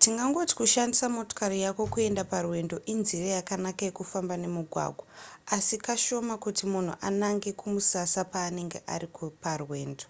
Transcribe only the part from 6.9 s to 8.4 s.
anange kumusasa